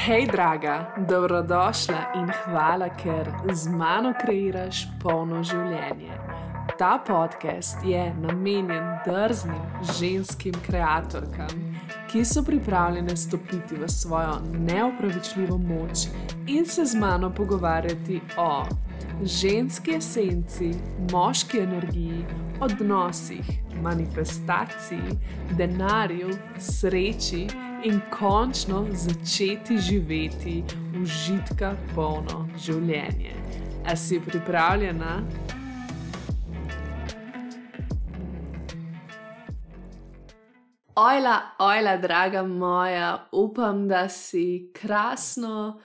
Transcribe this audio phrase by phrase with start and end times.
[0.00, 6.16] Hej, draga, dobrodošla in hvala, ker z mano kreiraš polno življenje.
[6.80, 9.60] Ta podcast je namenjen drznim
[9.98, 11.76] ženskim ustvarjalkam,
[12.08, 16.08] ki so pripravljene stopiti v svojo neopravičljivo moč
[16.46, 18.64] in se z mano pogovarjati o
[19.22, 20.74] ženski esenci,
[21.12, 22.24] moški energiji,
[22.60, 23.44] odnosih,
[23.82, 25.18] manifestaciji,
[25.58, 27.48] denarju, sreči
[27.84, 30.64] in končno začeti živeti
[31.02, 33.32] užitka polno življenje.
[33.86, 35.22] A si pripravljena?
[40.94, 45.80] Ojla, ojla, draga moja, upam, da si krasno.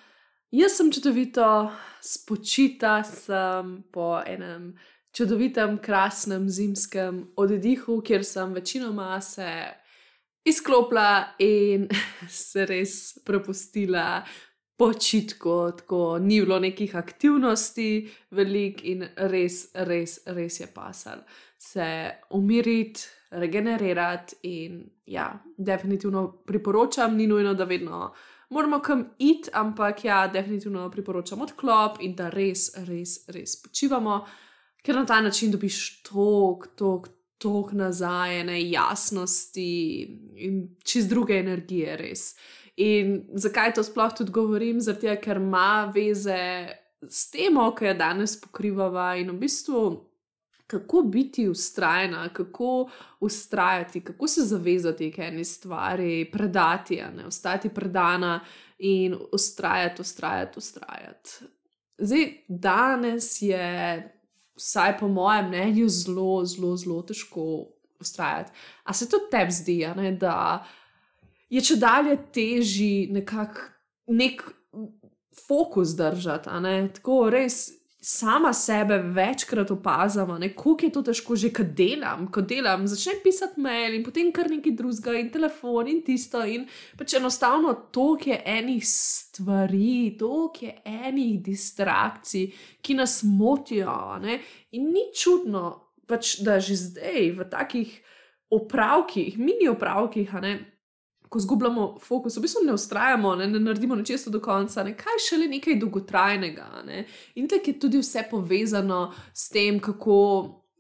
[0.52, 1.72] Jaz sem čudovito,
[2.04, 4.74] spočita sem po enem
[5.16, 9.48] čudovitem, krasnem zimskem oddihu, kjer sem večinoma se
[10.46, 11.88] izklopila in
[12.30, 14.24] se res prepustila
[14.78, 21.24] počitku, tako ni bilo nekih aktivnosti, velik in res, res, res je pasal.
[21.58, 21.86] Se
[22.36, 23.02] umiriti,
[23.36, 28.14] regenerirati in ja, definitivno priporočam, ni nujno, da vedno.
[28.50, 34.20] Moramo kam iti, ampak ja, definitivno priporočam odklop in da res, res, res počivamo,
[34.86, 39.72] ker na ta način dobiš tok, tok, tok nazaj, ne jasnosti
[40.36, 42.34] in čez druge energije, res.
[42.76, 44.82] In zakaj to sploh tudi govorim?
[44.82, 46.68] Zato, ker ima veze
[47.10, 49.86] s tem, ki jo danes pokrivava in v bistvu.
[50.66, 52.90] Kako biti ustrajna, kako
[53.22, 58.40] ustrajati, kako se zavezati k eni stvari, predati, ne, ostati predana
[58.80, 61.46] in ustrajati, ustrajati, ustrajati.
[61.98, 63.68] Zdaj, danes je
[64.56, 67.46] vsaj po mojem mnenju, zelo, zelo, zelo težko
[68.00, 68.52] ustrajati.
[68.84, 70.66] A se to tebi zdi, ne, da
[71.50, 73.70] je če dalje teži nekako
[74.08, 74.44] nek
[75.48, 76.50] fokus držati,
[76.94, 77.70] tako res
[78.06, 83.62] sama sebe večkrat opazam, kako je to težko, že kad delam, ko delam, začnem pisati
[83.62, 86.44] mail in potem kar nekaj drugega, in telefon in tisto.
[86.46, 86.68] In
[87.00, 92.52] pač enostavno toliko je enih stvari, toliko je enih distrakcij,
[92.86, 94.20] ki nas motijo.
[94.22, 94.38] Ne?
[94.78, 95.66] In ni čudno,
[96.06, 97.98] pač, da že zdaj v takih
[98.54, 100.30] opravkih, mini opravkih,
[101.30, 105.22] ko zgubljamo fokus, v bistvu ne ustrajamo, ne, ne naredimo nečesa do konca, ne, kaj
[105.30, 106.68] še le nekaj dolgotrajnega.
[106.86, 107.06] Ne.
[107.36, 110.18] In tako je tudi vse povezano s tem, kako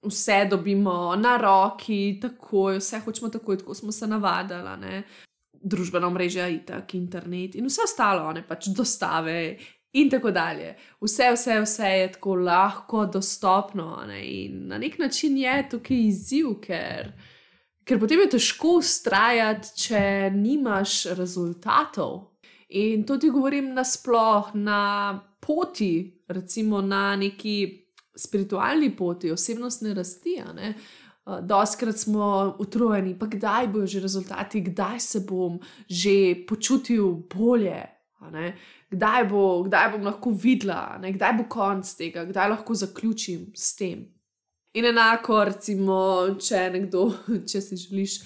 [0.05, 5.03] vse dobimo na roki, tako vse hočemo takoj, tako smo se navadili.
[5.65, 9.57] Družbeno mrežo, itak, internet in vse ostalo, ne pač dostave.
[9.95, 10.73] In tako dalje.
[11.01, 14.03] Vse, vse, vse je tako lahko dostopno.
[14.07, 14.19] Ne?
[14.27, 17.13] In na nek način je tukaj izziv, ker
[17.85, 19.99] Ker potem je težko ustrajati, če
[20.33, 22.31] nimaš rezultatov.
[22.73, 24.81] In to ti govorim nasplošno na
[25.39, 27.85] poti, recimo na neki
[28.17, 30.39] spiritualni poti, osebnostne rasti.
[31.45, 35.59] Doskrat smo utrujeni, pa kdaj bojo že rezultati, kdaj se bom
[35.89, 37.83] že počutil bolje,
[38.89, 44.14] kdaj, bo, kdaj bom lahko videla, kdaj bo konc tega, kdaj lahko zaključim s tem.
[44.75, 45.97] In enako, recimo,
[46.41, 47.05] če nekdo,
[47.49, 48.17] če si želiš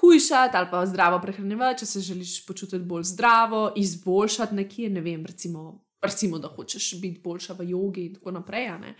[0.00, 5.24] hujšati ali pa zdravo prehranjevati, če se želiš počutiti bolj zdravo, izboljšati nekje, ne vem,
[5.26, 5.64] recimo,
[6.04, 8.94] recimo da hočeš biti boljša v jogi in tako naprej, ne,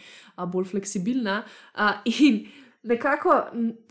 [0.53, 1.43] bolj fleksibilna.
[2.25, 2.41] In
[2.83, 3.39] nekako,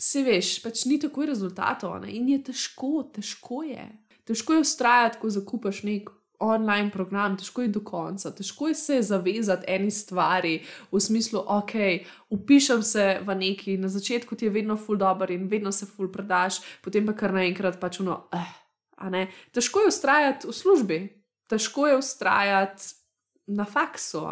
[0.01, 3.87] se veš, pač ni takoj rezultatov, ne, in je težko, težko je.
[4.25, 6.09] Težko je ustrajati, ko zakupaš nek
[6.39, 11.73] online program, težko je do konca, težko je se zavezati eni stvari v smislu, ok,
[12.29, 16.11] upišem se v neki, na začetku ti je vedno full dobro in vedno se full
[16.11, 18.27] predaš, potem pa kar naenkrat pač uno.
[18.33, 20.99] Eh, težko je ustrajati v službi,
[21.49, 22.83] težko je ustrajati
[23.47, 24.25] na faksu,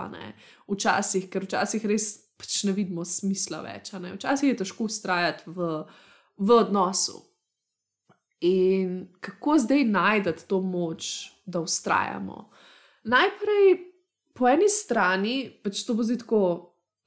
[0.68, 3.94] včasih, ker včasih res pač ne vidimo smisla več.
[3.94, 5.84] Včasih je težko ustrajati v,
[6.38, 7.22] v odnosu.
[8.44, 12.50] In kako zdaj najdete to moč, da ustrajamo?
[13.04, 13.78] Najprej,
[14.36, 16.44] po eni strani, pač to bo zelo,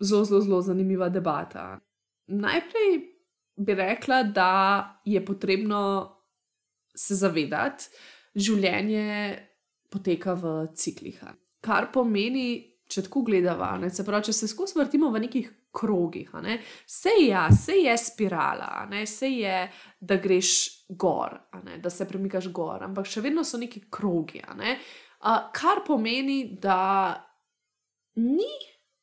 [0.00, 1.76] zelo, zelo, zelo zanimiva debata.
[2.26, 2.98] Najprej
[3.56, 4.52] bi rekla, da
[5.04, 5.82] je potrebno
[6.96, 9.36] se zavedati, da življenje
[9.92, 11.20] poteka v ciklih.
[11.64, 16.30] Kar pomeni, če tako gledamo, se pravi, če se skozi vrtimo v nekih krogih.
[16.86, 19.58] Vse je, vse je spirala, vse je,
[20.00, 20.52] da greš
[20.88, 21.38] gor,
[21.82, 24.42] da se premikaš gor, ampak še vedno so neki krogi.
[24.56, 24.78] Ne?
[25.20, 27.12] Uh, kar pomeni, da
[28.22, 28.52] ni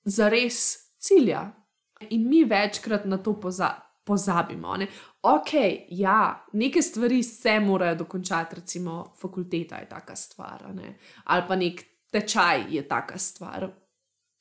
[0.04, 0.60] za res
[0.98, 1.46] cilja.
[2.10, 3.72] In mi večkrat na to poza
[4.04, 4.76] pozabimo.
[4.78, 4.88] Ne?
[5.24, 5.50] ok,
[5.90, 10.66] ja, neke stvari se morajo dokončati, recimo fakulteta je taka stvar,
[11.24, 13.70] ali pa nek tečaj je taka stvar.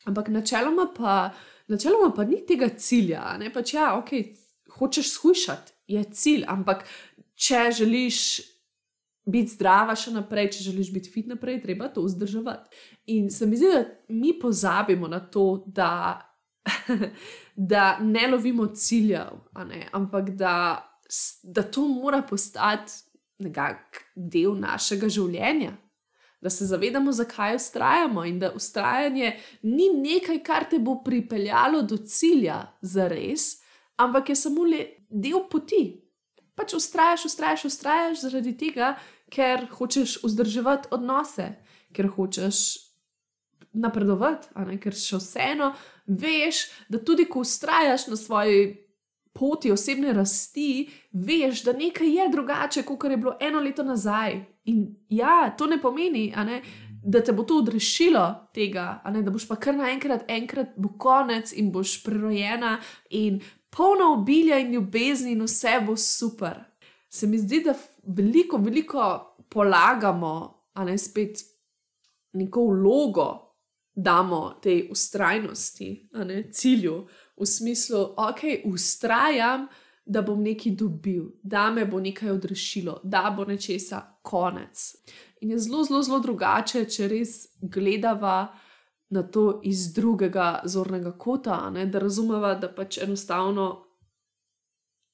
[0.04, 1.30] Ampak načeloma pa,
[1.68, 3.36] načeloma pa ni tega cilja.
[3.38, 3.52] Ne?
[3.52, 4.14] Pač ja, ok,
[4.78, 6.86] hočeš skušati, je cilj, ampak
[7.34, 8.18] če želiš
[9.28, 12.82] biti zdrava še naprej, če želiš biti fit naprej, treba to vzdrževati.
[13.14, 15.92] In se mi zdi, da mi pozabimo na to, da
[17.56, 19.88] da ne lovimo ciljev, ne?
[19.92, 20.88] ampak da,
[21.42, 22.92] da to mora postati
[23.38, 25.74] nekak del našega življenja.
[26.42, 31.96] Da se zavedamo, zakaj ustrajamo in da ustrajanje ni nekaj, kar te bo pripeljalo do
[31.96, 33.62] cilja za res,
[33.96, 35.84] ampak je samo le del poti.
[36.58, 38.96] Pač ustrajaš, ustrajaš, ustrajaš zaradi tega,
[39.32, 41.46] ker hočeš vzdrževati odnose,
[41.94, 42.58] ker hočeš
[43.72, 44.50] napredovati,
[44.82, 45.72] ker še vseeno
[46.06, 48.64] veš, da tudi ko ustrajaš na svoji
[49.32, 54.42] poti osebne rasti, veš, da nekaj je drugače, kot je bilo eno leto nazaj.
[54.64, 56.62] In ja, to ne pomeni, ne,
[57.02, 58.24] da te bo to odrešilo
[58.54, 62.76] tega, ne, da boš pa kar naenkrat, enkrat bo konec in boš prerojena
[63.10, 66.60] in polna obilja in ljubezni, in vse bo super.
[67.10, 69.08] Se mi zdi, da veliko, veliko
[69.50, 70.34] polagamo,
[70.72, 71.42] a ne spet
[72.32, 73.28] neko vlogo
[73.92, 75.90] damo tej ustrajnosti,
[76.24, 76.94] ne, cilju,
[77.36, 79.66] v smislu, ok, ustrajam,
[80.04, 84.94] da bom nekaj dobil, da me bo nekaj odrešilo, da bo nečesa konec.
[85.40, 88.54] In je zelo, zelo, zelo drugače, če res gledava
[89.10, 93.68] na to iz drugega zornega kota, ne, da razumeva, da pač enostavno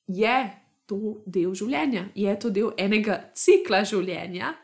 [0.06, 0.38] je
[0.86, 4.54] to del življenja, je to del enega cikla življenja.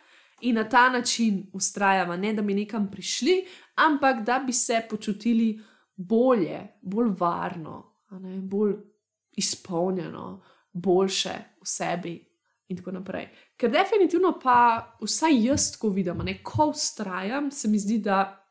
[0.44, 3.36] In na ta način ustrajamo, ne da bi nekam prišli,
[3.80, 5.54] ampak da bi se počutili
[5.96, 7.76] bolje, bolj varno,
[8.20, 8.74] ne, bolj
[9.36, 10.42] izpolnjeno,
[10.72, 12.14] boljše v sebi.
[12.68, 13.26] In tako naprej.
[13.60, 18.44] Ker definitivno pa vsaj jaz, ko vidim, ne, ko ustrajam, se mi zdi, da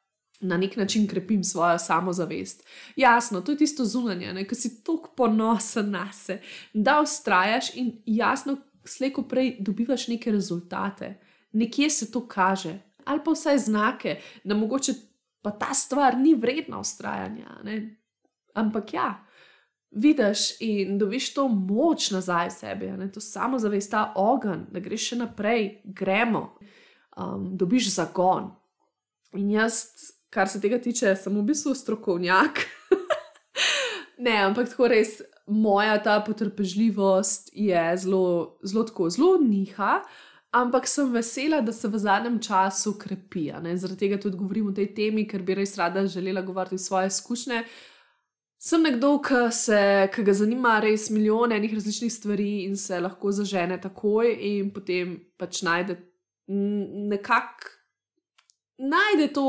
[0.44, 2.68] na nek način krepim svojo samozavest.
[2.96, 6.42] Jasno, to je tisto zunanje, ki si tako ponosen na sebe,
[6.74, 11.20] da ustrajaš in jasno, slejko prej dobivaš neke rezultate,
[11.52, 14.94] nekje se to kaže, ali pa vsaj znake, da mogoče
[15.42, 17.60] pa ta stvar ni vredna ustrajanja.
[17.64, 17.98] Ne?
[18.54, 19.26] Ampak ja,
[19.96, 23.12] vidiš in dobiš to moč nazaj v sebi, ne?
[23.12, 26.48] to samo zavest, ta ogen, da greš še naprej, gremo,
[27.18, 28.52] um, dobiš zagon.
[29.38, 29.86] In jaz,
[30.34, 32.66] kar se tega tiče, sem v bistvu strokovnjak.
[34.26, 35.22] ne, ampak tako res.
[35.44, 39.98] Moja ta potrpežljivost je zelo, zelo, zelo niha,
[40.54, 43.48] Ampak sem vesela, da se v zadnjem času krepi.
[43.74, 47.64] Zaradi tega tudi govorim o tej temi, ker bi res rada želela govoriti svoje izkušnje.
[48.64, 49.78] Sem nekdo, ki, se,
[50.14, 55.18] ki ga zanima res milijone enih različnih stvari in se lahko zažene takoj, in potem
[55.38, 55.98] pač najde
[56.48, 57.74] nekako
[58.78, 59.48] najde to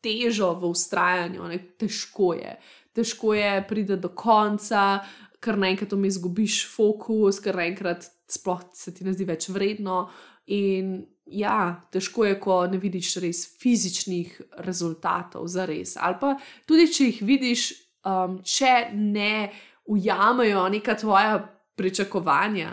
[0.00, 1.58] težo v ustrajanju, ne?
[1.78, 2.54] težko je.
[2.94, 5.00] Težko je priti do konca,
[5.42, 10.06] ker naenkrat mi izgubiš fokus, ker naenkrat sploh se ti ne zdi več vredno.
[10.54, 15.96] In ja, težko je, ko ne vidiš res fizičnih rezultatov za res.
[16.00, 16.34] Ali pa
[16.66, 17.68] tudi, če jih vidiš,
[18.08, 19.50] um, če ne
[19.88, 21.38] ujamejo neka tvoja
[21.76, 22.72] pričakovanja,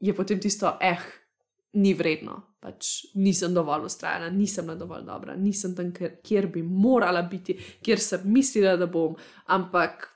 [0.00, 0.98] je potem tisto, eh,
[1.74, 2.40] ni vredno.
[2.64, 5.90] Pač nisem dovolj ustrajna, nisem na dovolj dobra, nisem tam,
[6.24, 9.16] kjer bi morala biti, kjer sem mislila, da bom,
[9.52, 10.08] ampak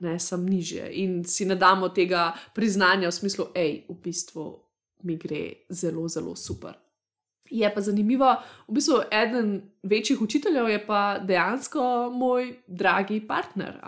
[0.00, 4.46] ne, sem nižje in si ne damo tega priznanja v smislu, hej, v bistvu
[5.10, 6.78] mi gre zelo, zelo super.
[7.50, 8.34] Je pa zanimivo,
[8.68, 13.80] v bistvu eden večjih učiteljev je pa dejansko moj dragi partner,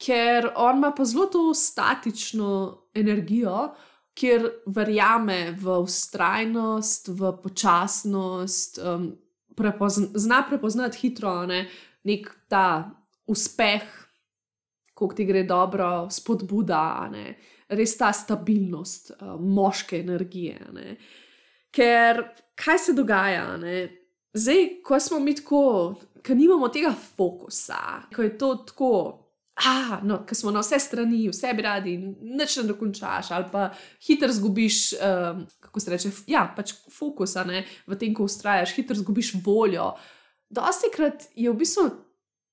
[0.00, 3.74] ker on ima pa zelo to statično energijo,
[4.14, 9.12] kjer verjame v ustrajnost, v počasnost, um,
[9.56, 11.66] prepozna, zna prepoznati hitro ne,
[12.04, 12.90] nek ta
[13.26, 14.00] uspeh
[15.00, 17.32] kako ti gre dobro, spodbuda, ne?
[17.70, 20.58] res ta stabilnost uh, moške energije.
[20.74, 20.96] Ne?
[21.72, 22.20] Ker
[22.60, 23.56] kaj se dogaja?
[23.56, 23.88] Ne?
[24.34, 28.92] Zdaj, ko smo mi tako, ki nimamo tega fokusa, ko je to tako.
[29.60, 33.66] Ah, no, ker smo na vse strani, vse bi radi, noč ne dokončaš, ali pa
[34.06, 39.34] hitro zgubiš, um, kako se reče, ja, pač fokus v tem, ko ustrajaš, hitro zgubiš
[39.44, 39.90] voljo.
[40.48, 41.90] Dosti krat je v bistvu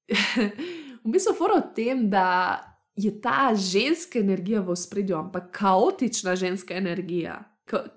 [1.07, 2.59] v bistvu fora v tem, da
[2.97, 7.39] je ta ženska energija v spredju, ampak kaotična ženska energija,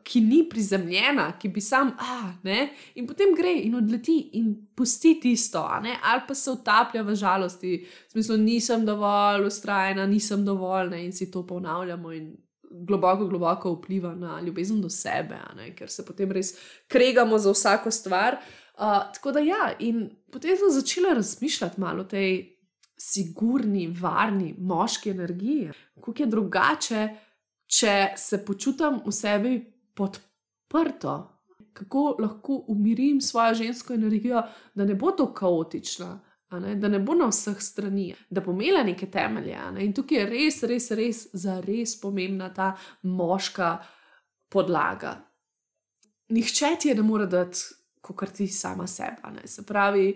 [0.04, 5.14] ki ni prizemljena, ki bi sam, ah, ne, in potem gre in odleti in pusti
[5.22, 7.74] tisto, ali pa se utaplja v žalosti,
[8.08, 12.32] v smislu, nisem dovolj ustrajna, nisem dovolj, ne, in si to ponavljamo in
[12.70, 15.38] globoko, globoko vpliva na ljubezen do sebe,
[15.78, 16.54] ker se potem res
[16.90, 18.38] kregamo za vsako stvar.
[18.80, 22.56] Uh, tako da ja, in potem sem začela razmišljati malo o tej
[23.00, 25.70] sigurni, varni, moški energiji.
[26.00, 27.08] Kako je drugače,
[27.70, 29.54] če se počutim v sebi
[29.94, 31.14] podprto,
[31.72, 34.42] kako lahko umirim svojo žensko energijo,
[34.74, 36.10] da ne bo to kaotična.
[36.58, 36.74] Ne?
[36.82, 39.58] Da ne bo na vseh stranih, da bo imela neke temelje.
[39.74, 39.84] Ne?
[39.86, 42.72] In tukaj je res, res, res, za res pomembna ta
[43.06, 43.76] moška
[44.50, 45.14] podlaga.
[46.34, 47.62] Nihče ti je ne more dati,
[48.02, 49.46] kot ti sama sebe.
[49.46, 50.10] Se pravi,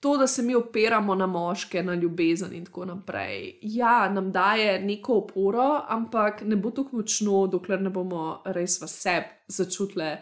[0.00, 3.58] to, da se mi opiramo na moške, na ljubezen in tako naprej.
[3.62, 8.88] Ja, nam daje neko oporo, ampak ne bo tako močno, dokler ne bomo res v
[8.88, 10.16] sebi začutili.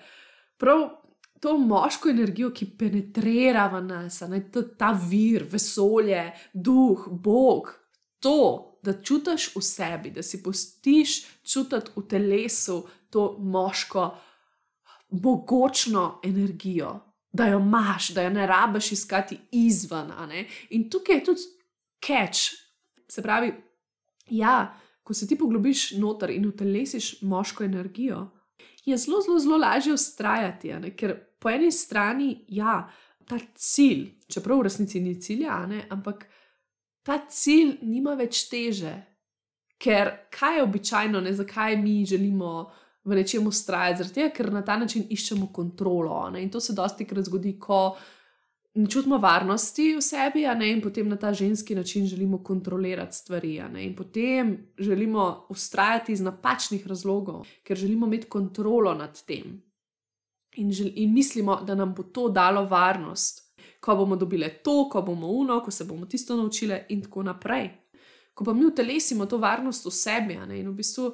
[0.58, 0.88] Prav
[1.40, 7.70] to moško energijo, ki penetrira v nas, ne, ta, ta vir, vesolje, duh, Bog,
[8.18, 14.11] to, da čutiš v sebi, da si postiš čutiti v telesu to moško,
[15.08, 16.97] bogočno energijo,
[17.32, 20.12] da jo imaš, da jo ne rabiš iskati izven.
[20.70, 21.40] In tukaj je tudi
[22.06, 22.54] catch.
[23.08, 23.52] Se pravi,
[24.30, 28.30] ja, ko se ti poglobiš noter in utelesiš moško energijo,
[28.85, 32.88] je zelo, zelo, zelo lažje ustrajati, ker po eni strani, ja,
[33.28, 35.47] ta cilj, čeprav v resnici ni cilj,
[35.90, 36.26] ampak
[37.02, 38.94] ta cilj nima več teže.
[39.78, 42.70] Ker kaj je običajno, ne, zakaj mi želimo
[43.09, 44.05] v nečem ustrajati?
[44.05, 46.21] Zato, ker na ta način iščemo kontrolo.
[46.31, 47.97] Ne, in to se dosti krat zgodi, ko
[48.79, 53.57] ne čutimo varnosti v sebi, ne, in potem na ta ženski način želimo kontrolirati stvari.
[53.73, 59.59] Ne, in potem želimo ustrajati iz napačnih razlogov, ker želimo imeti kontrolo nad tem
[60.59, 63.43] in, žel, in mislimo, da nam bo to dalo varnost,
[63.81, 67.71] ko bomo dobili to, ko bomo uno, ko se bomo tisto naučili, in tako naprej.
[68.35, 71.12] Ko pa mi utelesimo to varnost v sebi ne, in v bistvu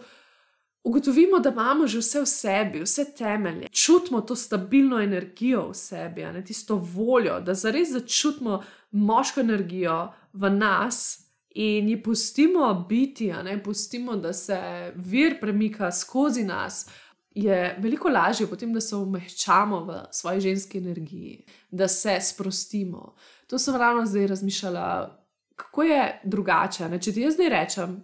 [0.84, 6.22] ugotovimo, da imamo že vse v sebi, vse temelje, čutimo to stabilno energijo v sebi,
[6.22, 11.20] ne, tisto voljo, da zares začutimo moško energijo v nas.
[11.54, 16.90] In ji pustimo biti, ne pustimo, da se vir premika skozi nas,
[17.30, 23.14] je veliko lažje potem, da se umehčamo v svoji ženski energiji, da se sprostimo.
[23.46, 25.20] To sem ravno zdaj razmišljala,
[25.56, 26.88] kako je drugače.
[26.88, 26.98] Ne?
[26.98, 27.96] Če ti jaz zdaj rečem,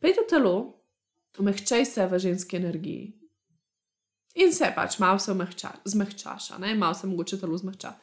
[0.00, 0.83] pej v telo,
[1.38, 3.12] umehčaj se v ženski energiji.
[4.34, 7.94] In se pač malo se umehča, zmehčaš, malo se mogoče telo zmehča.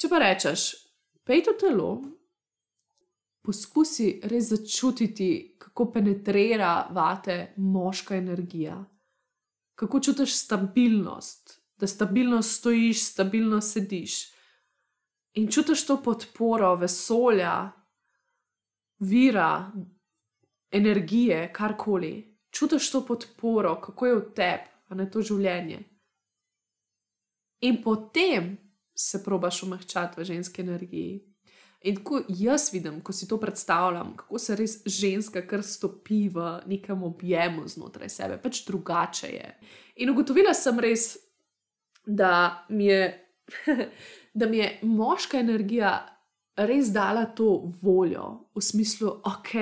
[0.00, 0.70] Če pa rečeš,
[1.24, 1.90] pej v telo,
[3.44, 8.78] poskusi res začutiti, kako penetrira vate moška energija
[9.80, 14.32] kako čutiš stabilnost, da stabilno stojiš, stabilno sediš
[15.34, 17.70] in čutiš to podporo vesolja,
[18.98, 19.72] vira,
[20.70, 22.29] energije, karkoli.
[22.50, 25.84] Čutiš to podporo, kako je v tebi, a ne to življenje.
[27.60, 28.56] In potem
[28.96, 31.20] se probaš umehčati v ženski energiji.
[31.88, 36.58] In ko jaz vidim, ko si to predstavljam, kako se res ženska kar stopi v
[36.68, 39.54] nekem objemu znotraj sebe, pač drugače je.
[40.04, 41.14] In ugotovila sem res,
[42.04, 43.06] da mi je,
[44.38, 45.94] da mi je moška energija
[46.56, 49.54] res dala to voljo v smislu, ok.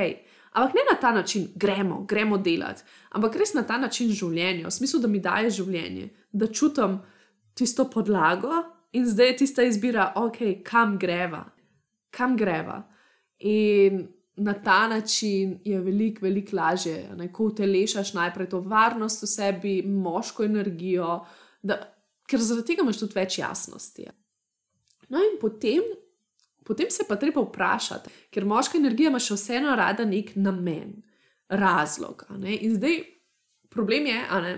[0.59, 2.83] Ampak ne na ta način, gremo, gremo delati,
[3.15, 6.99] ampak res na ta način življenja, v smislu, da mi daje življenje, da čutim
[7.55, 11.45] tisto podlago in zdaj je tista izbira, ok, kam greva,
[12.11, 12.81] kam greva.
[13.47, 14.07] In
[14.38, 17.31] na ta način je veliko, veliko lažje, ne?
[17.33, 21.21] ko utelešaš najprej to varnost v sebi, moško energijo,
[21.62, 21.79] da,
[22.29, 24.07] ker zaradi tega imaš tudi več jasnosti.
[25.09, 25.87] No, in potem,
[26.69, 30.99] potem se pa treba vprašati, ker moška energija ima še vseeno rada nek namen,
[31.49, 32.27] razlog.
[32.45, 33.01] In zdaj
[33.73, 34.55] problem je, ne,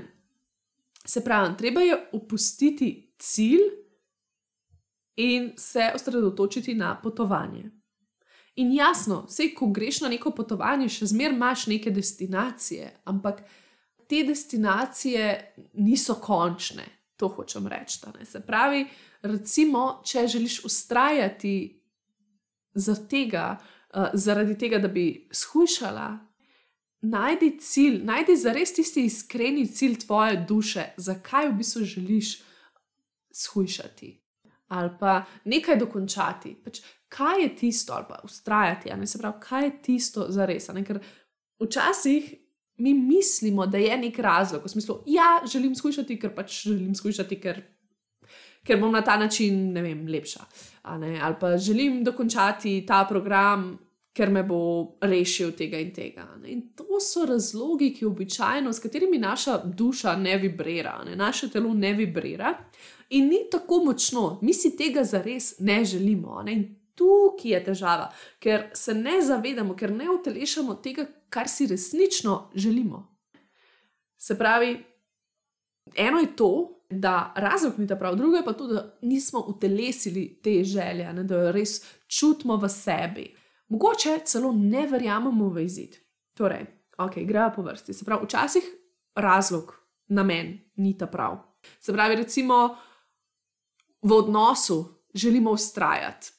[1.07, 3.69] se pravi, treba je opustiti cilj
[5.17, 7.71] in se osredotočiti na potovanje.
[8.55, 13.45] In jasno, vse, ko greš na neko potovanje, še zmeraj imaš neke destinacije, ampak
[14.11, 16.85] te destinacije niso končne,
[17.17, 18.00] to hočem reči.
[18.25, 18.85] Se pravi,
[19.23, 21.79] recimo, če želiš ustrajati
[22.74, 23.56] za tega,
[23.94, 26.08] uh, zaradi tega, da bi shujšala,
[27.00, 32.38] najdi cilj, najdi za res tisti iskreni cilj tvoje duše, zakaj v bistvu želiš
[33.32, 34.20] shujšati
[34.70, 36.54] ali pa nekaj dokončati.
[36.64, 36.78] Pač,
[37.10, 40.68] kaj je tisto, ali pa ustrajati, ali se pravi, kaj je tisto za res.
[40.86, 41.00] Ker
[41.58, 42.34] včasih
[42.78, 47.40] mi mislimo, da je nek razlog, v smislu, ja, želim skušati, ker pač želim skušati,
[47.40, 47.62] ker,
[48.67, 50.45] ker bom na ta način vem, lepša.
[50.83, 53.79] Ali pa želim dokončati ta program.
[54.12, 56.26] ker me bo rešil tega in tega.
[56.43, 56.50] Ne?
[56.50, 61.17] In to so razlogi, ki običajno, s katerimi naša duša ne vibrira, ne?
[61.17, 62.55] naše telo ne vibrira
[63.11, 66.43] in ni tako močno, mi si tega zares ne želimo.
[66.43, 66.52] Ne?
[66.52, 68.11] In tukaj je težava,
[68.43, 73.07] ker se ne zavedamo, ker ne utelešamo tega, kar si resnično želimo.
[74.19, 74.75] Se pravi,
[75.97, 80.40] eno je to, da razlog ni ta prav, drugo je pa to, da nismo utelesili
[80.42, 83.35] te želje, ne, da jo res čutimo v sebi.
[83.68, 85.97] Mogoče celo ne verjamemo v izid.
[86.35, 86.66] Torej,
[86.99, 87.94] ok, gremo po vrsti.
[87.94, 88.64] Se pravi, včasih
[89.14, 89.75] razlog,
[90.09, 91.38] namen ni ta prav.
[91.80, 92.76] Se pravi, recimo
[94.02, 96.32] v odnosu želimo ustrajati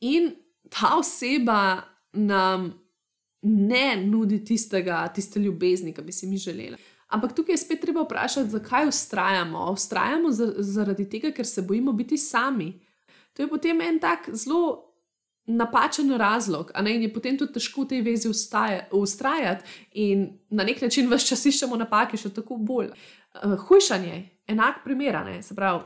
[0.00, 0.34] in
[0.70, 1.82] ta oseba
[2.12, 2.72] nam
[3.42, 6.76] ne nudi tistega, tiste ljubezni, ki bi si mi želeli.
[7.14, 9.68] Ampak tukaj je spet treba vprašati, zakaj ustrajamo.
[9.72, 12.72] Ustrajamo zaradi tega, ker se bojimo biti sami.
[13.34, 14.90] To je potem en tak zelo
[15.46, 18.30] napačen razlog, a in je potem tudi težko v tej vezi
[18.92, 22.88] ustrajati in na nek način vse čas iščemo napake, še tako bolj.
[23.34, 25.84] Uh, hujšanje, enak primer, se pravi,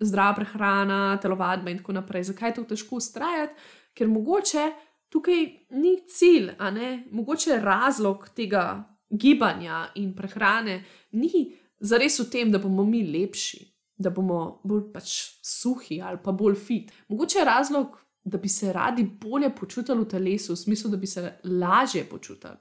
[0.00, 2.24] zdrava prehrana, telovadba in tako naprej.
[2.32, 3.54] Zakaj je to težko ustrajati?
[3.94, 4.72] Ker mogoče
[5.08, 12.50] tukaj ni cilj, a ne mogoče razlog tega gibanja in prehrane ni zares v tem,
[12.50, 13.60] da bomo mi lepši,
[13.96, 15.12] da bomo bolj pač
[15.44, 16.92] suhi ali pa bolj fit.
[17.08, 21.06] Mogoče je razlog, da bi se radi bolje počutili v telesu, v smislu, da bi
[21.06, 22.56] se lažje počutili,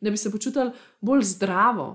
[0.00, 1.88] da bi se počutili bolj zdravo.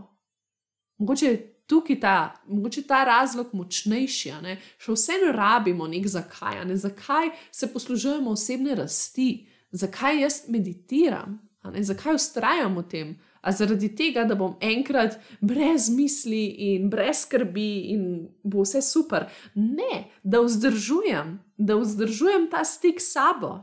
[0.98, 1.38] Mogoče je
[1.68, 4.58] tukaj ta, mogoče ta razlog močnejši, ne?
[4.80, 6.78] še vseeno rabimo nek zakaj, ne?
[6.78, 11.40] zakaj se poslužujemo osebne rasti, zakaj jaz meditiram,
[11.76, 13.16] zakaj ustrajam v tem.
[13.42, 18.02] A zaradi tega, da bom enkrat brez misli in brez skrbi in
[18.44, 19.30] bo vse super.
[19.56, 23.54] Ne, da vzdržujem, da vzdržujem ta stik s sabo.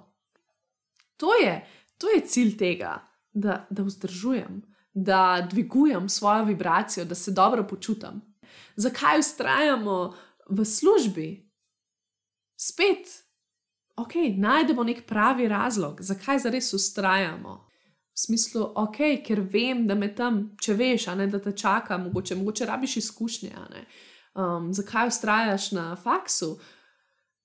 [1.16, 1.66] To je,
[1.98, 2.94] to je cilj tega,
[3.32, 4.62] da, da vzdržujem,
[4.94, 8.22] da dvigujem svojo vibracijo, da se dobro počutim.
[8.76, 10.14] Zakaj ustrajamo
[10.48, 11.28] v službi?
[12.56, 13.08] Spet,
[13.96, 17.73] ok, najdemo nek pravi razlog, zakaj zares ustrajamo
[18.14, 22.38] v smislu, ok, ker vem, da me tam, če veš, ne, da te čaka, mogoče,
[22.38, 23.52] mogoče rabiš izkušnje.
[24.34, 26.54] Um, zakaj ustrajaš na faksu?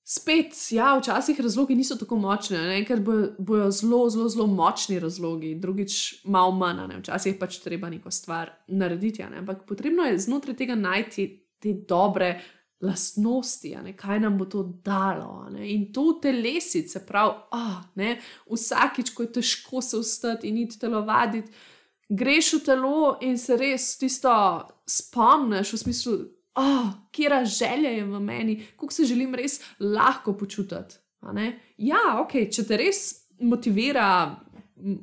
[0.10, 5.00] Spet, ja, včasih razlogi niso tako močni, ne, ker bojo, bojo zelo, zelo, zelo močni
[5.02, 9.26] razlogi, drugič malo manj, ne, včasih pač treba neko stvar narediti.
[9.26, 11.28] Ne, ampak potrebno je znotraj tega najti
[11.62, 12.40] te dobre
[12.82, 15.50] lastnosti, kaj nam bo to dalo.
[15.60, 17.82] In to telesi, se pravi, oh,
[18.52, 21.52] vsakič, ko je težko se ustati in iti telovaditi,
[22.10, 24.32] greš v telo in se res tisto
[24.88, 26.18] spomniš, v smislu,
[26.56, 31.02] oh, kje želja je v meni, kako se želim res lahko počutiti.
[31.78, 34.36] Ja, ok, če te res motivira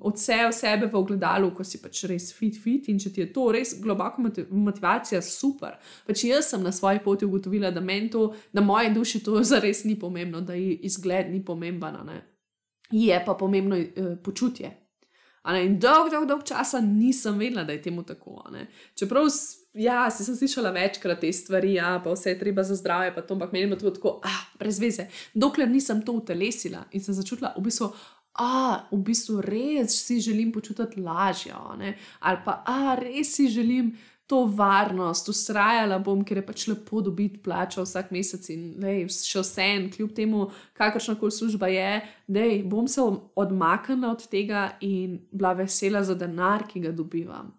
[0.00, 3.28] od vse sebe v ogledalu, ko si pač res fit, fit in če ti je
[3.32, 5.76] to res globoko motivacija, super.
[6.06, 9.84] Pač jaz sem na svoji poti ugotovila, da meni to, da moje duši to zares
[9.84, 12.10] ni pomembno, da ji izgled ni pomemben,
[12.90, 14.72] je pa pomembno uh, počutje.
[15.46, 18.40] In dolg, dolg, dolg časa nisem vedela, da je temu tako.
[18.98, 19.28] Čeprav,
[19.78, 23.22] ja, si sem slišala večkrat te stvari, ja, pa vse je treba za zdravje, pa
[23.22, 25.06] to, ampak meni je to tako, ah, brez veze.
[25.34, 27.92] Dokler nisem to utelesila in sem začutila v bistvu
[28.38, 31.54] a v bistvu res si želim počutiti lažje,
[32.20, 33.96] ali pa a res si želim
[34.26, 39.42] to varnost, ustrajala bom, ker je pač lepo dobiti plačo vsak mesec in lej, še
[39.44, 41.90] vse en, kljub temu, kakršna koli služba je,
[42.26, 43.04] da bom se
[43.38, 47.54] odmaknila od tega in bila vesela za denar, ki ga dobivam.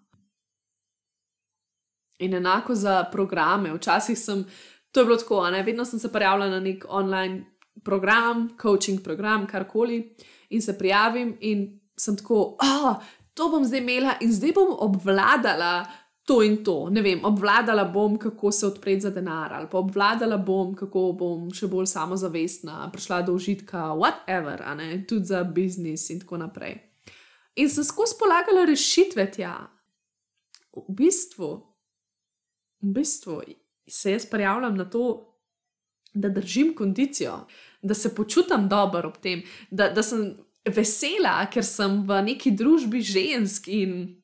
[2.19, 4.43] In enako za programe, včasih sem.
[4.91, 5.61] To je bilo tako, ne?
[5.63, 7.45] vedno sem se prijavljala na nek online
[7.83, 10.15] program, coaching program, karkoli
[10.49, 12.99] in se prijavim, in sem tako, ah,
[13.33, 15.85] to bom zdaj imela in zdaj bom obvladala
[16.27, 16.89] to in to.
[16.89, 21.45] Ne vem, obvladala bom, kako se odpreti za denar, ali pa obvladala bom, kako bom
[21.55, 24.63] še bolj samozavestna, prišla do užitka, whatever,
[25.07, 26.75] tudi za biznis in tako naprej.
[27.55, 29.55] In sem skozi polagala rešitve tja.
[30.75, 31.47] V bistvu,
[32.83, 33.39] v bistvu
[33.87, 35.05] se jaz prijavljam na to,
[36.13, 37.39] da držim kondicijo,
[37.81, 40.35] da se počutam dobro ob tem, da, da sem
[40.67, 44.17] vesela, ker sem v neki družbi žensk in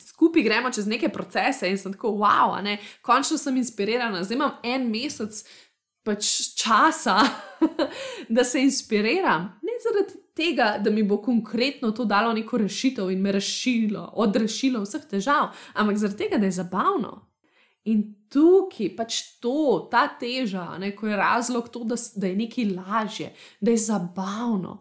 [0.00, 2.78] skupaj gremo čez neke procese in sem tako, wow, ne?
[3.02, 5.44] končno sem inspirirana, zdaj imam en mesec
[6.04, 6.30] pač
[6.60, 7.20] časa,
[8.36, 9.54] da se inspiriram.
[9.62, 14.82] Ne zaradi tega, da mi bo konkretno to dalo neko rešitev in me rešilo, odrešilo
[14.84, 17.14] vseh težav, ampak zaradi tega, da je zabavno.
[17.84, 22.70] In tukaj pač to, ta teža, ne, ko je razlog to, da, da je nekaj
[22.72, 24.80] lažje, da je zabavno.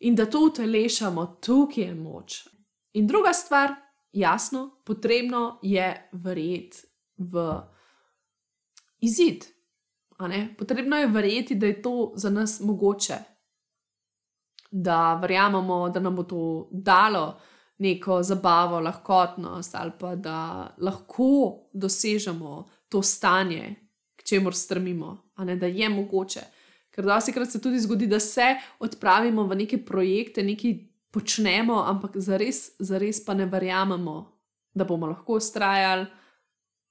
[0.00, 2.48] in da to utelešamo, tukaj je moč.
[2.92, 3.74] In druga stvar,
[4.12, 6.78] jasno, potrebno je verjeti
[7.18, 7.60] v
[9.00, 9.44] izid.
[10.58, 13.14] Potrebno je verjeti, da je to za nas mogoče,
[14.70, 17.40] da verjamemo, da nam bo to dalo
[17.80, 23.74] neko zabavo, lahkotnost ali pa da lahko dosežemo to stanje,
[24.16, 26.40] k čemu strmimo, da je mogoče.
[26.90, 30.74] Ker dosti krat se tudi zgodi, da se odpravimo v neke projekte, nekaj
[31.10, 34.16] počnemo, ampak zares, zares pa ne verjamemo,
[34.74, 36.06] da bomo lahko ustrajali,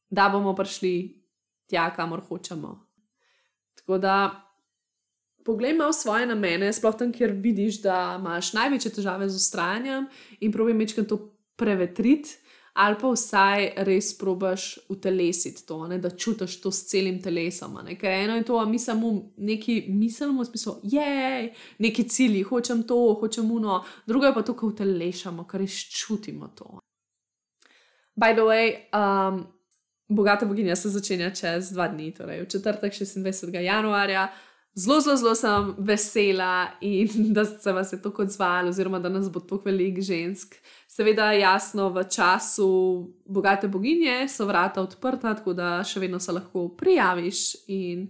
[0.10, 0.94] da bomo prišli
[1.70, 2.80] tja, kamor hočemo.
[3.76, 4.16] Tako da,
[5.46, 10.08] poglej malo svoje namene, sploh tam, kjer vidiš, da imaš največje težave z ustrajanjem
[10.40, 11.20] in probi mečkaj to
[11.60, 12.38] prevetriti
[12.80, 17.80] ali pa vsaj res probaš utelesiti to, ne, da čutiš to s celim telesom.
[17.84, 17.98] Ne.
[18.00, 23.18] Ker eno je to, a mi samo neki mislimo, smisel, je, neki cilji, hočem to,
[23.20, 26.80] hočem uno, drugo je pa to, ko utelešamo, ker res čutimo to.
[28.16, 29.44] By the way, um,
[30.08, 33.60] bogata boginja se začenja čez dva dni, torej v četrtek, 26.
[33.60, 34.30] januarja.
[34.76, 39.32] Zelo, zelo, zelo sem vesela, in da se vas je tako odzval, oziroma da nas
[39.32, 40.56] bo tako veliko žensk.
[40.88, 42.70] Seveda, jasno, v času
[43.26, 47.56] bogate boginje so vrata odprta, tako da še vedno se lahko prijaviš.
[47.68, 48.10] In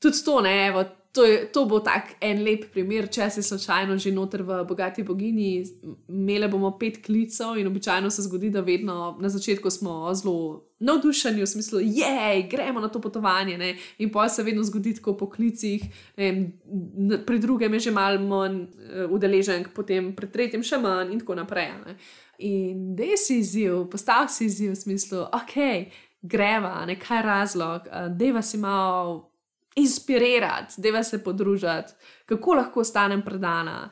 [0.00, 3.96] tudi to, ne, evo, to, je, to bo tak en lep primer, če si slučajno
[3.98, 5.64] že noter v bogati bogini.
[6.08, 11.42] Imeli bomo pet klicev in običajno se zgodi, da vedno na začetku smo zelo navdušeni,
[11.42, 13.58] v smislu, jej, gremo na to potovanje.
[13.58, 13.74] Ne?
[13.98, 15.82] In pa se vedno zgodi tako po klicih,
[16.16, 21.24] ne, pri drugem je že malo manj uh, udeležen, potem pri tretjem še manj in
[21.24, 21.72] tako naprej.
[21.86, 21.96] Ne?
[22.38, 25.90] In da si izziv, postav si izziv v smislu, ok,
[26.22, 29.37] greva, ne kaj razlog, uh, deva si malo
[29.76, 31.92] inspirirati, da se podružiti,
[32.26, 33.90] kako lahko ostanem predana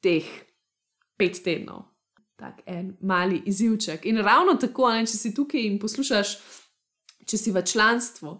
[0.00, 0.24] teh
[1.16, 1.82] pet tednov.
[2.36, 4.06] Tak en mali izivček.
[4.06, 6.34] In ravno tako, ne, če si tukaj in poslušaš,
[7.26, 8.34] če si v članstvu,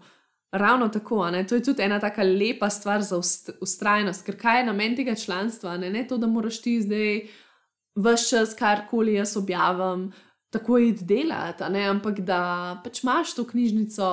[0.55, 3.19] ravno tako, ne, to je tudi ena tako lepa stvar za
[3.61, 5.77] ustrajnost, ker kaj je namen tega članstva?
[5.79, 7.25] Ne, ne to, da moraš ti zdaj
[7.95, 10.11] vse čas, karkoli jaz objavim,
[10.51, 12.41] tako id delati, ne, ampak da
[12.85, 14.07] pač imaš to knjižnico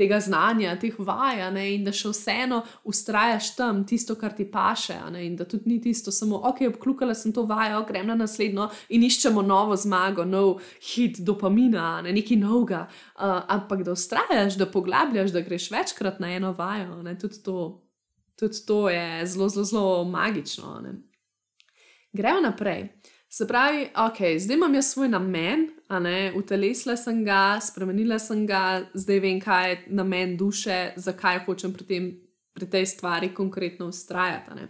[0.00, 5.36] tega znanja, teh vaj, in da še vseeno ustrajaš tam, tisto, kar ti paše, in
[5.36, 9.44] da tudi ni tisto, samo ok, obklukala sem to vajo, grem na naslednjo in iščemo
[9.44, 10.58] novo zmago, nov
[10.92, 12.86] hit dopamina, ne nekaj novega.
[13.20, 17.82] Uh, ampak da ustrajaš, da poglabljaš, da greš večkrat na eno vajo, ne, tudi, to,
[18.40, 20.78] tudi to je zelo, zelo, zelo magično.
[20.84, 20.96] Ne.
[22.12, 22.88] Gremo naprej.
[23.32, 25.68] Se pravi, ok, zdaj imam jaz svoj namen,
[26.36, 31.86] utelesila sem ga, spremenila sem ga, zdaj vem, kaj je namen duše, zakaj hočem pri,
[31.86, 32.08] tem,
[32.52, 34.66] pri tej stvari konkretno ustrajati.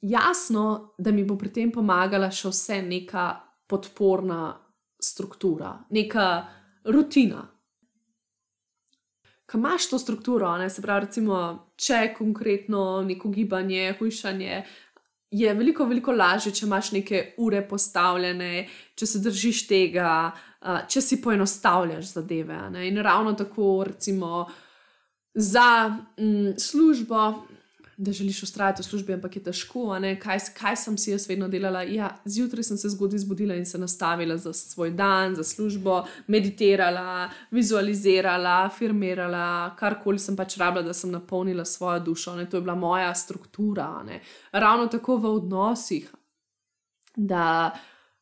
[0.00, 3.26] Jasno, da mi bo pri tem pomagala še vse neka
[3.68, 4.56] podporna
[4.96, 6.26] struktura, neka
[6.88, 7.44] rutina.
[9.46, 10.70] Kaj imaš to strukturo, ne?
[10.70, 11.42] se pravi, recimo,
[11.76, 14.64] če je konkretno neko gibanje, hujšanje,
[15.30, 20.10] je veliko, veliko lažje, če imaš neke ure postavljene, če se držiš tega,
[20.88, 22.58] če si poenostavljaš zadeve.
[22.86, 24.46] In ravno tako, recimo,
[25.34, 27.46] za mm, službo,
[27.96, 29.96] da želiš ustrajati v službi, ampak je težko.
[30.22, 31.82] Kaj, kaj sem si jaz vedno delala?
[31.82, 37.30] Ja, zjutraj sem se zgodaj zbudila in se nastavila za svoj dan, za službo, meditirala,
[37.50, 42.36] vizualizirala, afirmirala, karkoli sem pač rabila, da sem napolnila svojo dušo.
[42.36, 42.50] Ne?
[42.50, 44.02] To je bila moja struktura.
[44.06, 44.20] Ne?
[44.52, 46.12] Ravno tako v odnosih.
[47.16, 47.72] Da,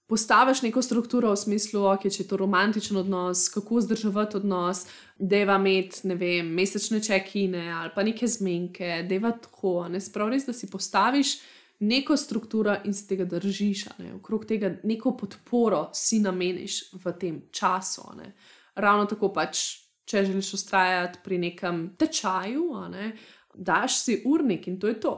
[0.06, 4.84] postaviš neko strukturo v smislu, okay, če je to romantičen odnos, kako vzdrževati odnos,
[5.18, 9.38] da je vam imeti, ne vem, mesečne čekine ali pa neke zmenke, da je vam
[9.42, 9.76] tako.
[9.88, 11.38] Ne spravi res, da si postaviš
[11.80, 14.14] neko strukturo in se tega držiš, ne?
[14.14, 18.04] okrog tega neko podporo si nameniš v tem času.
[18.18, 18.34] Ne?
[18.74, 19.64] Ravno tako pač,
[20.04, 22.68] če želiš ustrajati pri nekem tečaju.
[22.92, 23.14] Ne?
[23.54, 25.14] Daš si urnik in to je to.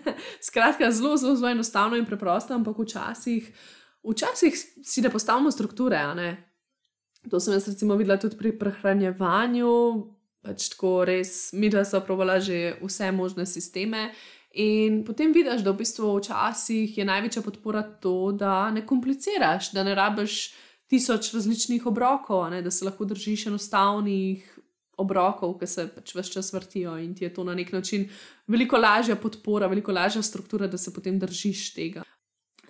[0.48, 3.52] Skratka, zelo, zelo, zelo enostavno in preprosto, ampak včasih
[4.10, 6.00] včasih si ne postavimo strukture.
[6.14, 6.30] Ne?
[7.30, 9.72] To sem jaz recimo videla tudi pri prehranjevanju,
[10.42, 14.12] pač tako res, mi da so provala že vse možne sisteme.
[14.58, 19.84] In potem vidiš, da v bistvu včasih je največja podpora to, da ne kompliciraš, da
[19.84, 20.54] ne rabiš
[20.88, 22.62] tisoč različnih obrokov, ne?
[22.62, 24.58] da se lahko držiš enostavnih
[24.98, 28.08] obrokov, ki se pač vse čas vrtijo in ti je to na nek način
[28.48, 32.02] veliko lažja podpora, veliko lažja struktura, da se potem držiš tega.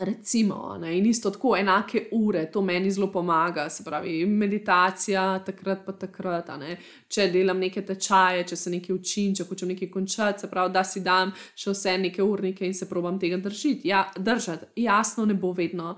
[0.01, 5.83] Recimo, ne, in isto tako enake ure, to meni zelo pomaga, se pravi, meditacija, takrat
[5.87, 6.53] pa takrat.
[7.09, 10.85] Če delam neke tečaje, če se nekaj učim, če hočem nekaj končati, se pravi, da
[10.87, 13.89] si dam še vse neke urnike in se probam tega držiti.
[13.91, 14.71] Ja, držati.
[14.85, 15.97] Jasno, ne bo vedno,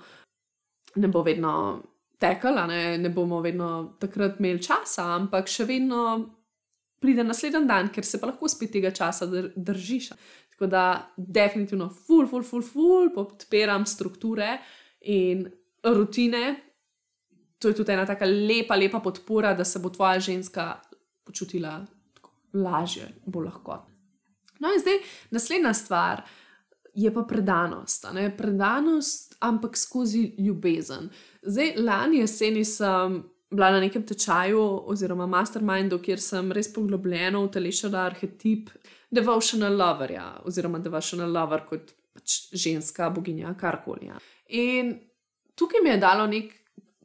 [0.97, 1.55] ne bo vedno
[2.21, 6.05] tekala, ne, ne bomo vedno takrat imeli časa, ampak še vedno
[7.01, 10.13] pride naslednji dan, ker se pa lahko spet tega časa držiš.
[10.61, 14.59] Tako da, definitivno, ful, ful, ful, ful, podpiram strukture
[15.01, 15.47] in
[15.83, 16.55] rutine.
[17.59, 20.75] To je tudi ena tako lepa, lepa podpora, da se bo tvoja ženska
[21.25, 21.79] počutila
[22.53, 23.79] lažje, bolj lahko.
[24.61, 26.23] No, in zdaj naslednja stvar
[26.95, 28.05] je pa predanost.
[28.37, 31.09] Predanost, ampak skozi ljubezen.
[31.43, 38.05] Zdaj, lani jeseni sem bila na nekem tečaju oziroma mastermindu, kjer sem res poglobljeno utelešala
[38.13, 38.69] arhetip
[39.11, 44.11] devotional loverja oziroma devotional lover kot pač ženska, boginja, karkoli.
[44.11, 44.19] Ja.
[44.59, 44.95] In
[45.55, 46.53] tukaj mi je dalo nek,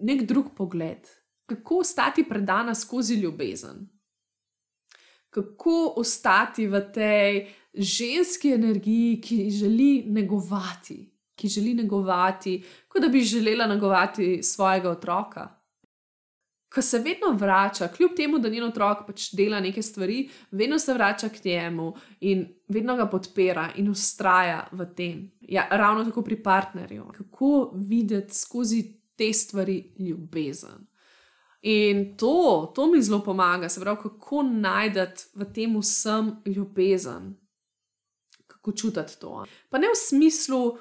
[0.06, 1.10] nek drug pogled,
[1.46, 3.86] kako ostati predana skozi ljubezen.
[5.30, 7.42] Kako ostati v tej
[7.74, 10.98] ženski energiji, ki želi negovati,
[11.36, 12.56] ki želi negovati,
[12.88, 15.50] kot da bi želela negovati svojega otroka
[16.74, 20.94] ki se vedno vrača, kljub temu, da njen otrok pač dela neke stvari, vedno se
[20.94, 25.32] vrača k njemu in vedno ga podpira in ustraja v tem.
[25.42, 27.06] Ja, ravno tako pri partnerju.
[27.18, 28.84] Kako videti skozi
[29.16, 30.88] te stvari ljubezen.
[31.62, 37.32] In to, to mi zelo pomaga, se pravi, kako najdete v tem vsem ljubezen,
[38.48, 39.46] kako čutiti to.
[39.70, 40.78] Pa ne v smislu,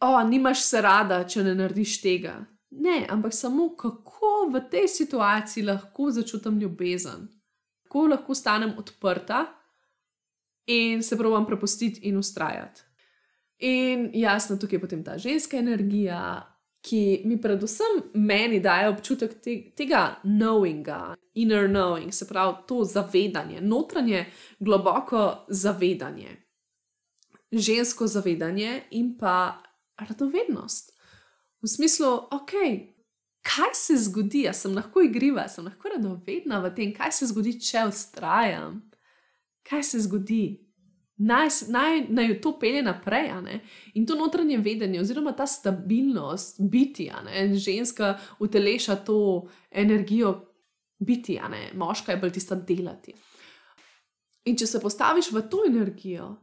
[0.00, 2.36] da oh, nimaš se rada, če ne narediš tega.
[2.70, 7.28] Ne, ampak samo kako v tej situaciji lahko začutim ljubezen,
[7.82, 9.46] kako lahko stanem odprta
[10.66, 12.82] in se pravim prepustiti in ustrajati.
[13.58, 19.56] In jasno, tukaj je potem ta ženska energija, ki mi predvsem meni daje občutek te,
[19.76, 24.26] tega knowinga, inner knowing, se pravi to zavedanje, notranje,
[24.60, 26.36] globoko zavedanje,
[27.52, 29.62] žensko zavedanje in pa
[29.98, 30.97] radovednost.
[31.62, 32.52] V smislu, ok,
[33.42, 37.56] kaj se zgodi, da sem lahko igriva, sem lahko radovedna v tem, kaj se zgodi,
[37.62, 38.80] če ustrajam,
[39.66, 40.44] kaj se zgodi.
[41.18, 43.32] Naj, naj, naj to pelje naprej.
[43.98, 47.08] In to notranje vedenje, oziroma ta stabilnost biti,
[47.58, 50.36] ženska uteleša to energijo
[50.98, 51.40] biti,
[51.74, 53.14] moška je bolj tista delati.
[54.46, 56.36] In če se postaviš v to energijo,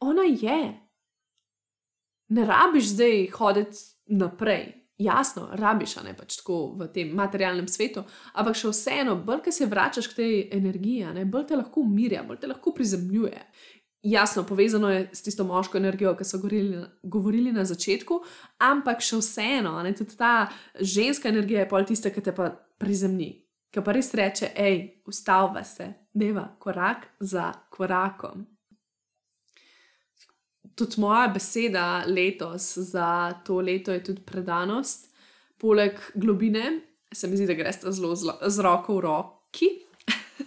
[0.00, 0.62] ona je.
[2.28, 4.74] Ne rabiš zdaj hoditi naprej.
[4.98, 8.02] Jasno, rabiš, ne pač tako v tem materialnem svetu,
[8.34, 12.24] ampak še vseeno, bolj ko se vračaš k tej energiji, ne, bolj te lahko umirja,
[12.26, 13.44] bolj te lahko prizemljuje.
[14.02, 18.18] Jasno, povezano je s tisto moško energijo, ki so govorili, govorili na začetku,
[18.58, 22.50] ampak še vseeno, ne, tudi ta ženska energija je pol tista, ki te pa
[22.82, 23.32] prizemlji,
[23.70, 28.48] ki pa res reče: hej, ustavva se, deva korak za korakom
[30.78, 35.08] tudi moja beseda letos za to leto je tudi predanost.
[35.58, 36.80] Poleg globine,
[37.12, 38.14] se mi zdi, da greš zelo
[38.46, 39.68] z roko v roki,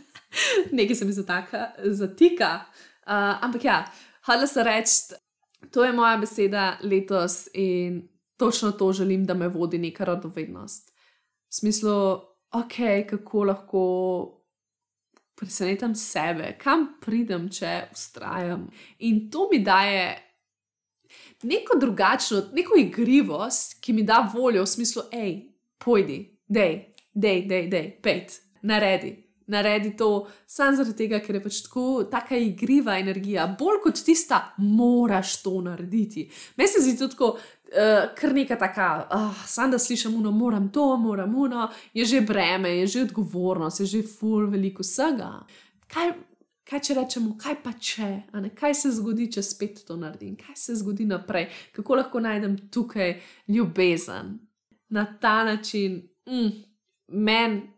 [0.78, 2.62] nekaj se mi zatika.
[3.02, 3.82] Uh, ampak ja,
[4.26, 5.20] hodila sem reči,
[5.72, 10.90] to je moja beseda letos in točno to želim, da me vodi neka radovednost.
[11.50, 11.92] V smislu,
[12.52, 12.78] ok,
[13.10, 13.82] kako lahko
[15.42, 18.68] presenetim sebe, kam pridem, če ustrajam.
[19.08, 20.06] In to mi daje
[21.44, 25.34] neko drugačno, neko igrivost, ki mi da voljo v smislu, hej,
[25.82, 26.78] pojdi, dej,
[27.14, 29.16] dej, dej, dej, pet, naredi.
[29.52, 34.44] Naredi to samo zaradi tega, ker je pač tako, tako igriva energija, bolj kot tista,
[34.62, 36.30] moraš to narediti.
[36.56, 37.34] Meni se zdi tako,
[37.72, 42.22] uh, kar neka taka, uh, samo da slišim, no, moram to, moram uno, je že
[42.22, 45.46] breme, je že odgovornost, je že ful, veliko vsega.
[45.88, 46.14] Kaj,
[46.70, 48.10] kaj če rečemo, kaj pa če,
[48.56, 53.20] kaj se zgodi, če spet to naredim, kaj se zgodi naprej, kako lahko najdem tukaj
[53.48, 54.40] ljubezen.
[54.90, 56.50] Na ta način, mm,
[57.08, 57.72] meni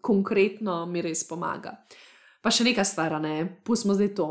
[0.00, 1.76] konkretno mi res pomaga.
[2.42, 4.26] Pa še nekaj stvar, ne, pustimo zdaj to.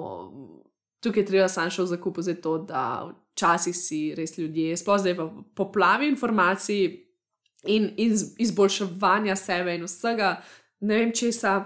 [1.03, 6.07] Tukaj je treba zakupu za to, da včasih si res ljudje, sploh zdaj v poplavi
[6.07, 6.85] informacij
[7.67, 10.37] in iz, izboljševanja sebe in vsega,
[10.87, 11.57] ne vem česa,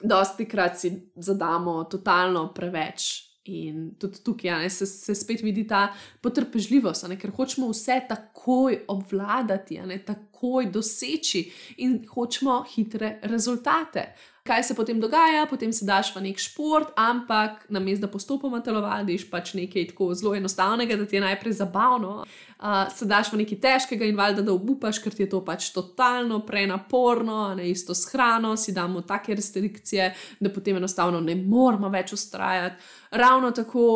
[0.00, 3.26] dosti krat si zadamo totalno preveč.
[3.50, 5.86] In tudi tukaj ne, se, se spet vidi ta
[6.22, 11.40] potrpežljivost, ne, ker hočemo vse takoj obvladati, ne, takoj doseči
[11.80, 14.10] in hočemo hitre rezultate.
[14.50, 19.28] Kaj se potem dogaja, potem se daš v nek šport, ampak namesto da postopoma telovadiš,
[19.30, 23.60] pač nekaj tako zelo enostavnega, da ti je najprej zabavno, uh, se daš v nekaj
[23.62, 28.10] težkega in valjda, da obupaš, ker ti je to pač totalno prenaporno, ne isto s
[28.10, 30.10] hrano, si damo take restrikcije,
[30.40, 32.82] da potem enostavno ne moramo več ustrajati.
[33.10, 33.86] Ravno tako.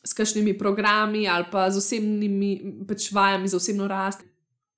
[0.00, 4.22] S kakšnimi programi ali pa z osebnimi pač vajami za osebno rast,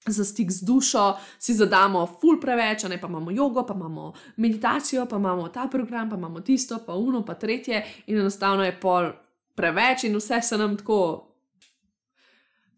[0.07, 5.07] za stik z dušo, si zadamo ful preveč, ne pa imamo jogo, pa imamo meditacijo,
[5.07, 9.12] pa imamo ta program, pa imamo tisto, pa uno, pa tretje, in enostavno je pol
[9.55, 11.29] preveč, in vse se nam tako.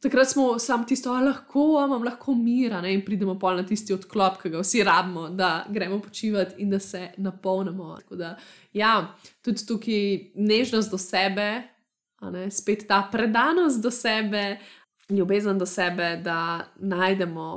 [0.05, 2.93] Takrat smo sam tisto, a lahko, a imam lahko mira, ne?
[2.93, 6.79] in pridemo pol na tisti odklop, ki ga vsi rabimo, da gremo počivati in da
[6.79, 7.97] se napolnimo.
[8.11, 8.35] Da,
[8.73, 11.63] ja, tudi tukaj nežnost do sebe,
[12.51, 14.59] spet ta predanost do sebe,
[15.11, 17.49] ljubezen do sebe, da najdemo,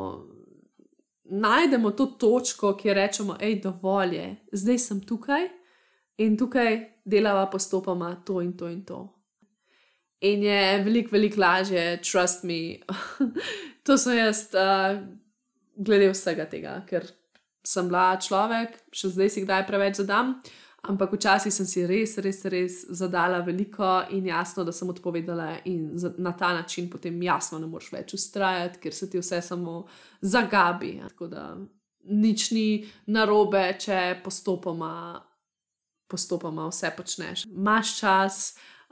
[1.23, 5.47] najdemo to točko, kjer rečemo, dovolj je, zdaj sem tukaj
[6.17, 9.13] in tukaj delava postopoma to in to in to.
[10.21, 12.79] In je veliko, veliko lažje, trust me,
[13.85, 14.97] to sem jaz, uh,
[15.77, 17.05] glede vsega tega, ker
[17.67, 20.39] sem bila človek, še zdaj si kdaj preveč zadam.
[20.87, 25.89] Ampak včasih sem si res, res, res zadala veliko in jasno, da sem odpovedala, in
[26.17, 29.81] na ta način potem jasno ne moreš več ustrajati, ker se ti vse samo
[30.21, 30.93] zagabi.
[31.09, 31.43] Tako da
[32.07, 32.67] nič ni
[33.11, 35.19] narobe, če postopoma,
[36.07, 37.45] postopoma vse počneš.
[37.51, 38.41] Máš čas,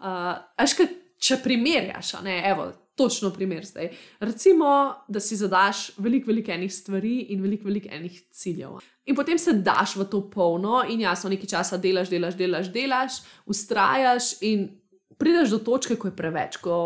[0.03, 2.71] uh, ajška, če primerjaš, ne, evo.
[2.95, 3.89] Točno primer zdaj.
[4.19, 8.79] Recimo, da si zadaš veliko, veliko enih stvari in veliko, veliko enih ciljev.
[9.05, 13.19] In potem se daš v to polno, in jasno, nekaj časa delaš, delaš, delaš, delaš,
[13.45, 14.69] ustrajaš, in
[15.17, 16.77] prideš do točke, ko je preveč, ko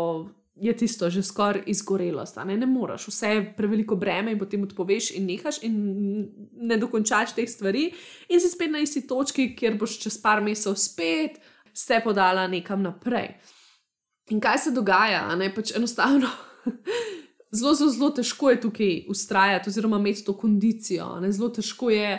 [0.60, 2.36] je tisto že skoraj izgorelost.
[2.44, 2.56] Ne?
[2.56, 5.78] ne moreš, vse je preveliko breme, in potem odpoveš in nehaš, in
[6.52, 7.88] ne dokončaš teh stvari,
[8.28, 11.40] in si spet na isti točki, kjer boš čez par mesecev spet
[11.72, 13.34] se podala nekam naprej.
[14.30, 16.28] In kaj se dogaja, ne pač enostavno
[17.58, 21.16] zelo, zelo, zelo težko je tukaj ustrajati, oziroma imeti to kondicijo.
[21.20, 21.32] Ne?
[21.32, 22.12] Zelo težko je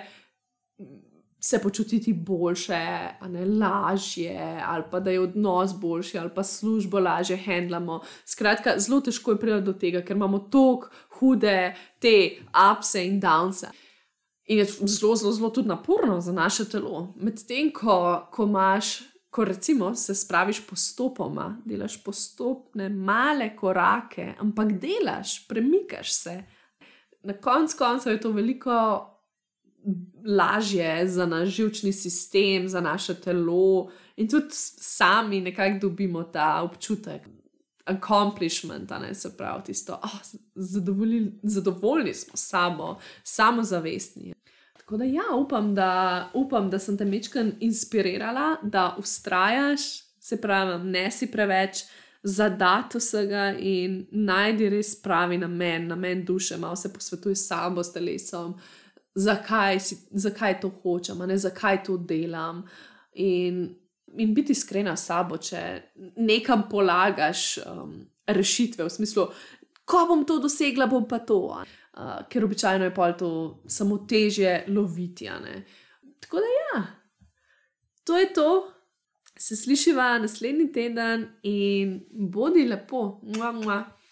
[1.43, 7.38] se počutiti boljše, ne lažje, ali pa da je odnos boljši, ali pa službo lažje
[7.45, 8.02] handlamo.
[8.26, 12.38] Skratka, zelo težko je priti do tega, ker imamo tako hude te
[12.71, 13.65] ups in downs.
[14.45, 17.13] In je zelo, zelo, zelo tudi naporno za naše telo.
[17.15, 19.00] Medtem ko, ko imaš
[19.32, 26.44] ko recimo se spraviš postopoma, delaš postopne, male korake, ampak delaš, premikaš se.
[27.24, 29.08] Na koncu koncev je to veliko
[30.26, 37.22] lažje za naš živčni sistem, za naše telo, in tudi sami nekako dobimo ta občutek.
[37.86, 40.20] Accomplishment, ne se pravi, tisto, oh,
[40.56, 44.34] zadovoljni, zadovoljni smo s sabo, samozavestni.
[44.92, 49.82] Tako da, ja, upam, da, upam, da sem te mečken inspirirala, da ustrajaš,
[50.20, 51.86] se pravi, ne si preveč
[52.24, 58.58] zadat vsega in najdi res pravi namen, namen duše, malo se posvetuj sabo, s telesom,
[59.16, 62.66] zakaj, si, zakaj to hočem, ne zakaj to delam.
[63.14, 63.70] In,
[64.18, 65.62] in biti iskrena s sabo, če
[66.20, 67.96] nekam polagaš um,
[68.28, 69.30] rešitve, v smislu,
[69.88, 71.46] ko bom to dosegla, bom pa to
[72.30, 73.30] ker običajno je pol to
[73.68, 75.30] samo težje loviti.
[76.20, 76.84] Tako da ja,
[78.04, 78.74] to je to.
[79.38, 83.84] Se slišiva naslednji teden in bodi lepo, mua.